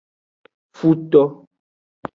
[0.77, 1.21] Futo.